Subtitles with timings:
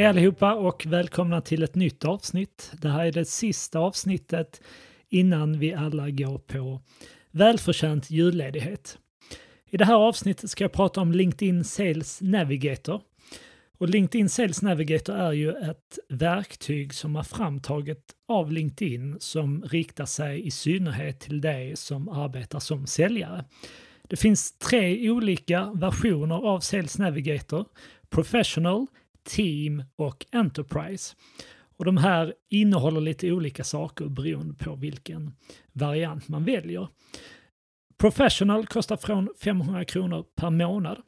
[0.00, 2.72] Hej allihopa och välkomna till ett nytt avsnitt.
[2.80, 4.62] Det här är det sista avsnittet
[5.08, 6.80] innan vi alla går på
[7.30, 8.98] välförtjänt julledighet.
[9.70, 13.00] I det här avsnittet ska jag prata om LinkedIn Sales Navigator.
[13.78, 20.06] Och LinkedIn Sales Navigator är ju ett verktyg som är framtaget av LinkedIn som riktar
[20.06, 23.44] sig i synnerhet till dig som arbetar som säljare.
[24.08, 27.64] Det finns tre olika versioner av Sales Navigator.
[28.10, 28.86] Professional,
[29.24, 31.16] Team och Enterprise.
[31.76, 35.32] Och de här innehåller lite olika saker beroende på vilken
[35.72, 36.88] variant man väljer.
[37.98, 41.02] Professional kostar från 500 kronor per månad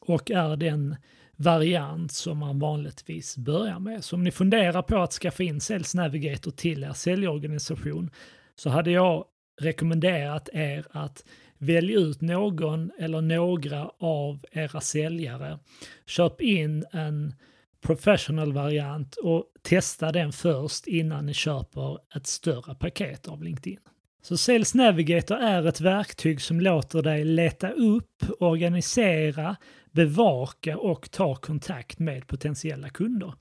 [0.00, 0.96] och är den
[1.36, 4.04] variant som man vanligtvis börjar med.
[4.04, 8.10] Så om ni funderar på att skaffa in Sales Navigator till er säljorganisation
[8.54, 9.24] så hade jag
[9.60, 11.24] rekommenderat er att
[11.62, 15.58] Välj ut någon eller några av era säljare.
[16.06, 17.34] Köp in en
[17.80, 23.78] professional-variant och testa den först innan ni köper ett större paket av LinkedIn.
[24.22, 29.56] Så Sales Navigator är ett verktyg som låter dig leta upp, organisera,
[29.90, 33.34] bevaka och ta kontakt med potentiella kunder.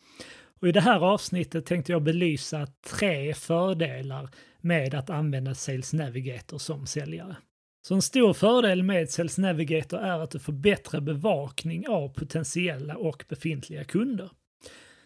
[0.62, 2.68] Och I det här avsnittet tänkte jag belysa
[3.00, 7.36] tre fördelar med att använda Sales Navigator som säljare.
[7.82, 12.96] Så en stor fördel med Sales Navigator är att du får bättre bevakning av potentiella
[12.96, 14.30] och befintliga kunder.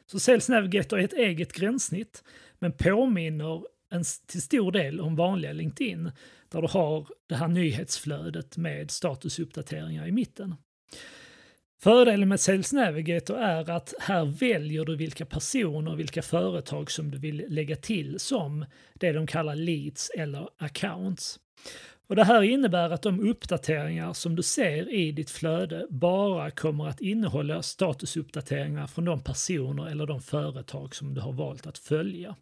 [0.06, 2.24] Så Sales Navigator är ett eget gränssnitt,
[2.60, 6.12] men påminner en, till stor del om vanliga LinkedIn,
[6.50, 10.56] där du har det här nyhetsflödet med statusuppdateringar i mitten.
[11.82, 17.12] Fördelen med Sales Navigator är att här väljer du vilka personer och vilka företag som
[17.12, 21.40] du vill lägga till som det de kallar leads eller accounts.
[22.08, 26.88] Och Det här innebär att de uppdateringar som du ser i ditt flöde bara kommer
[26.88, 32.36] att innehålla statusuppdateringar från de personer eller de företag som du har valt att följa.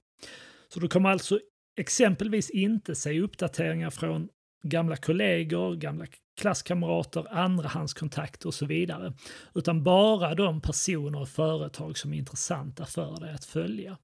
[0.74, 1.40] Så du kommer alltså
[1.78, 4.30] exempelvis inte se uppdateringar från
[4.64, 6.06] gamla kollegor, gamla
[6.42, 9.14] klasskamrater, andrahandskontakter och så vidare.
[9.56, 13.98] Utan bara de personer och företag som är intressanta för dig att följa.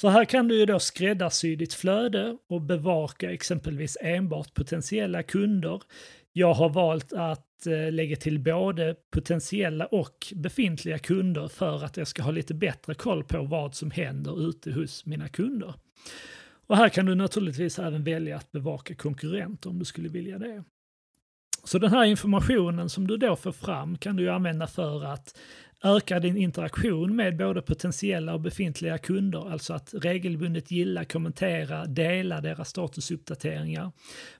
[0.00, 5.82] Så här kan du ju då skräddarsy ditt flöde och bevaka exempelvis enbart potentiella kunder.
[6.32, 12.06] Jag har valt att eh, lägga till både potentiella och befintliga kunder för att jag
[12.06, 15.74] ska ha lite bättre koll på vad som händer ute hos mina kunder.
[16.66, 20.64] Och här kan du naturligtvis även välja att bevaka konkurrenter om du skulle vilja det.
[21.68, 25.38] Så den här informationen som du då får fram kan du använda för att
[25.84, 32.40] öka din interaktion med både potentiella och befintliga kunder, alltså att regelbundet gilla, kommentera, dela
[32.40, 33.92] deras statusuppdateringar.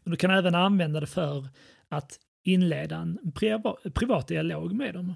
[0.04, 1.48] Men du kan även använda det för
[1.88, 3.18] att inleda en
[3.94, 5.14] privat dialog med dem.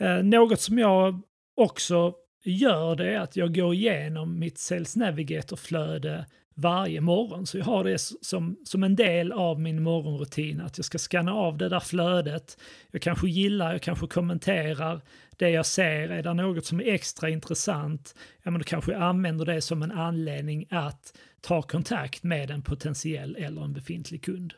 [0.00, 1.22] Eh, något som jag
[1.56, 2.14] också
[2.44, 6.26] gör det är att jag går igenom mitt Sales Navigator-flöde
[6.58, 7.46] varje morgon.
[7.46, 11.34] Så jag har det som, som en del av min morgonrutin, att jag ska scanna
[11.34, 12.58] av det där flödet.
[12.90, 15.00] Jag kanske gillar, jag kanske kommenterar
[15.36, 16.08] det jag ser.
[16.08, 19.82] Är det något som är extra intressant, ja men då kanske jag använder det som
[19.82, 24.54] en anledning att ta kontakt med en potentiell eller en befintlig kund.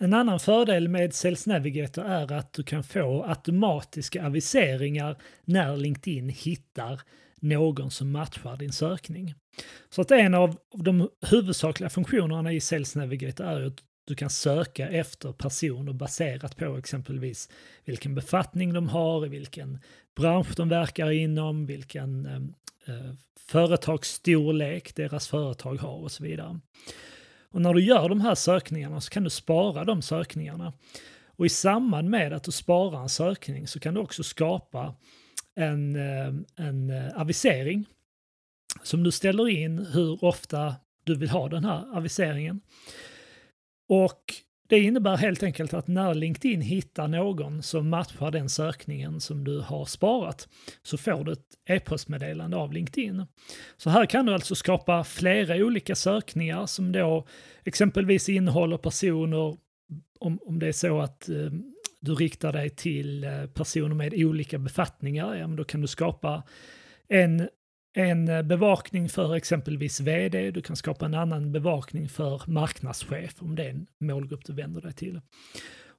[0.00, 6.28] En annan fördel med Sales Navigator är att du kan få automatiska aviseringar när LinkedIn
[6.28, 7.00] hittar
[7.40, 9.34] någon som matchar din sökning.
[9.90, 14.88] Så att en av de huvudsakliga funktionerna i Sales Navigator är att du kan söka
[14.88, 17.48] efter personer baserat på exempelvis
[17.84, 19.78] vilken befattning de har, vilken
[20.16, 26.60] bransch de verkar inom, vilken eh, eh, företagsstorlek deras företag har och så vidare.
[27.50, 30.72] Och när du gör de här sökningarna så kan du spara de sökningarna.
[31.26, 34.94] Och i samband med att du sparar en sökning så kan du också skapa
[35.58, 37.86] en, eh, en eh, avisering
[38.82, 40.74] som du ställer in hur ofta
[41.04, 42.60] du vill ha den här aviseringen.
[43.88, 44.22] Och
[44.68, 49.60] det innebär helt enkelt att när LinkedIn hittar någon som matchar den sökningen som du
[49.60, 50.48] har sparat
[50.82, 53.24] så får du ett e-postmeddelande av LinkedIn.
[53.76, 57.26] Så här kan du alltså skapa flera olika sökningar som då
[57.64, 59.56] exempelvis innehåller personer,
[60.18, 61.50] om, om det är så att eh,
[62.00, 66.42] du riktar dig till eh, personer med olika befattningar, ja, men då kan du skapa
[67.08, 67.48] en,
[67.96, 73.54] en eh, bevakning för exempelvis vd, du kan skapa en annan bevakning för marknadschef om
[73.54, 75.20] det är en målgrupp du vänder dig till.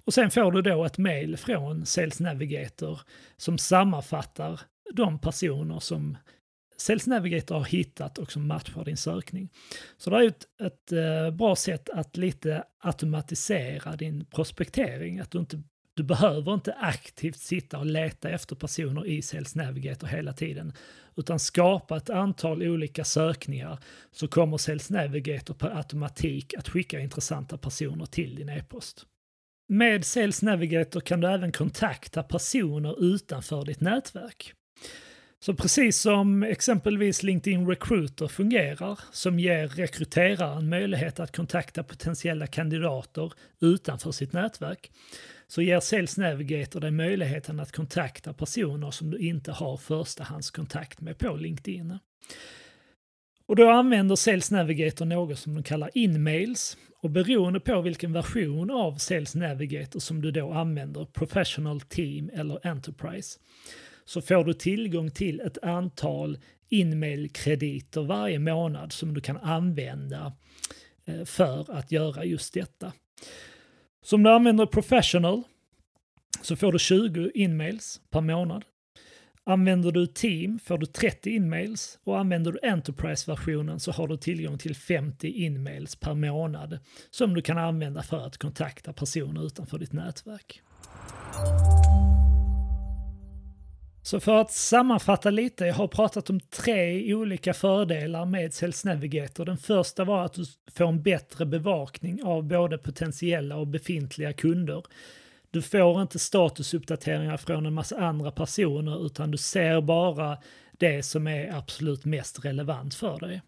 [0.05, 2.99] Och sen får du då ett mail från Sales Navigator
[3.37, 4.61] som sammanfattar
[4.93, 6.17] de personer som
[6.77, 9.49] Sales Navigator har hittat och som matchar din sökning.
[9.97, 15.39] Så det är ett, ett eh, bra sätt att lite automatisera din prospektering, att du
[15.39, 15.63] inte
[15.99, 20.73] du behöver inte aktivt sitta och leta efter personer i Sales Navigator hela tiden,
[21.17, 23.79] utan skapa ett antal olika sökningar
[24.11, 29.05] så kommer Sales Navigator per automatik att skicka intressanta personer till din e-post.
[29.69, 34.53] Med Sales Navigator kan du även kontakta personer utanför ditt nätverk.
[35.41, 43.33] Så precis som exempelvis LinkedIn Recruiter fungerar, som ger rekryteraren möjlighet att kontakta potentiella kandidater
[43.61, 44.91] utanför sitt nätverk,
[45.47, 51.17] så ger Sales Navigator dig möjligheten att kontakta personer som du inte har förstahandskontakt med
[51.17, 51.99] på LinkedIn.
[53.45, 58.71] Och då använder Sales Navigator något som de kallar inmails och beroende på vilken version
[58.71, 63.39] av Sales Navigator som du då använder, Professional Team eller Enterprise,
[64.09, 66.37] så får du tillgång till ett antal
[66.69, 70.33] inmailkrediter varje månad som du kan använda
[71.05, 72.93] eh, för att göra just detta.
[74.03, 75.43] Så om du använder Professional
[76.41, 78.65] så får du 20 inmails per månad.
[79.43, 84.57] Använder du Team får du 30 inmails och använder du Enterprise-versionen så har du tillgång
[84.57, 86.79] till 50 inmails per månad
[87.09, 90.61] som du kan använda för att kontakta personer utanför ditt nätverk.
[94.09, 99.45] Så för att sammanfatta lite, jag har pratat om tre olika fördelar med Sales Navigator.
[99.45, 100.45] Den första var att du
[100.75, 104.83] får en bättre bevakning av både potentiella och befintliga kunder.
[105.51, 110.37] Du får inte statusuppdateringar från en massa andra personer utan du ser bara
[110.71, 113.41] det som är absolut mest relevant för dig.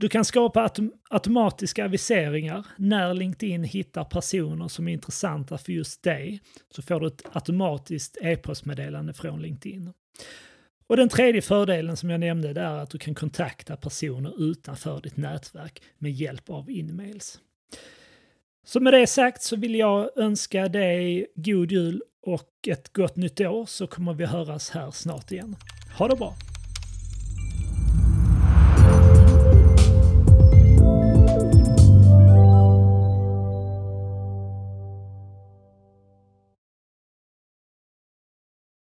[0.00, 2.66] Du kan skapa autom automatiska aviseringar.
[2.76, 6.40] När LinkedIn hittar personer som är intressanta för just dig
[6.70, 9.92] så får du ett automatiskt e-postmeddelande från LinkedIn.
[10.86, 15.16] Och den tredje fördelen som jag nämnde är att du kan kontakta personer utanför ditt
[15.16, 17.40] nätverk med hjälp av inmails.
[18.66, 23.40] Så med det sagt så vill jag önska dig god jul och ett gott nytt
[23.40, 25.56] år så kommer vi höras här snart igen.
[25.98, 26.47] Ha det bra!